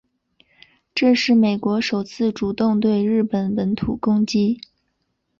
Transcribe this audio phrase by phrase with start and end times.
[0.95, 4.59] 这是美国首次主动对日本本土攻击。